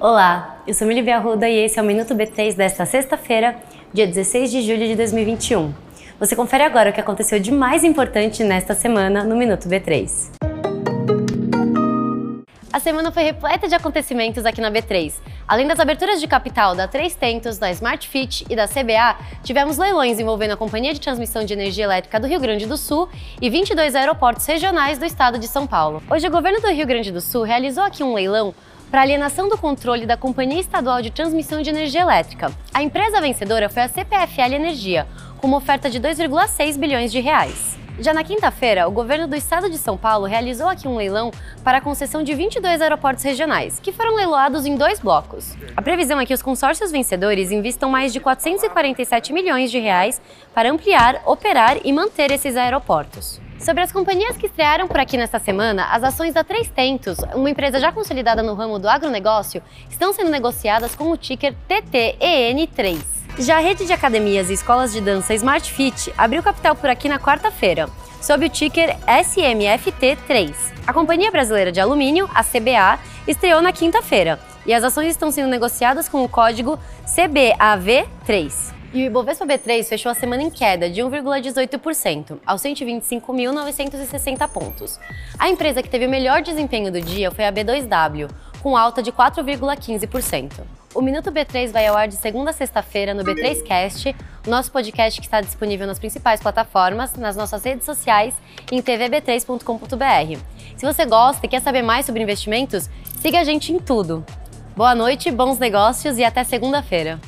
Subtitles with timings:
[0.00, 3.56] Olá, eu sou Milivia Arruda e esse é o Minuto B3 desta sexta-feira,
[3.92, 5.72] dia 16 de julho de 2021.
[6.18, 10.32] Você confere agora o que aconteceu de mais importante nesta semana no Minuto B3.
[12.72, 15.12] A semana foi repleta de acontecimentos aqui na B3.
[15.46, 19.78] Além das aberturas de capital da Três Tentos, da Smart Fit e da CBA, tivemos
[19.78, 23.08] leilões envolvendo a Companhia de Transmissão de Energia Elétrica do Rio Grande do Sul
[23.40, 26.02] e 22 aeroportos regionais do estado de São Paulo.
[26.10, 28.52] Hoje, o governo do Rio Grande do Sul realizou aqui um leilão
[28.94, 32.52] para alienação do controle da Companhia Estadual de Transmissão de Energia Elétrica.
[32.72, 35.04] A empresa vencedora foi a CPFL Energia,
[35.36, 37.73] com uma oferta de 2,6 bilhões de reais.
[37.98, 41.30] Já na quinta-feira, o governo do estado de São Paulo realizou aqui um leilão
[41.62, 45.56] para a concessão de 22 aeroportos regionais, que foram leiloados em dois blocos.
[45.76, 50.20] A previsão é que os consórcios vencedores investam mais de 447 milhões de reais
[50.52, 53.40] para ampliar, operar e manter esses aeroportos.
[53.60, 57.48] Sobre as companhias que estrearam por aqui nesta semana, as ações da Três Tentos, uma
[57.48, 63.23] empresa já consolidada no ramo do agronegócio, estão sendo negociadas com o ticker TTEN3.
[63.38, 67.08] Já a rede de academias e escolas de dança Smart Fit abriu capital por aqui
[67.08, 67.88] na quarta-feira,
[68.22, 70.54] sob o ticker SMFT3.
[70.86, 75.48] A Companhia Brasileira de Alumínio, a CBA, estreou na quinta-feira e as ações estão sendo
[75.48, 78.72] negociadas com o código CBAV3.
[78.92, 85.00] E o Ibovespa B3 fechou a semana em queda de 1,18%, aos 125.960 pontos.
[85.36, 88.30] A empresa que teve o melhor desempenho do dia foi a B2W,
[88.62, 90.83] com alta de 4,15%.
[90.94, 94.14] O Minuto B3 vai ao ar de segunda a sexta-feira no B3Cast,
[94.46, 98.32] nosso podcast que está disponível nas principais plataformas, nas nossas redes sociais
[98.70, 100.40] e em tvb3.com.br.
[100.76, 102.88] Se você gosta e quer saber mais sobre investimentos,
[103.20, 104.24] siga a gente em tudo.
[104.76, 107.18] Boa noite, bons negócios e até segunda-feira.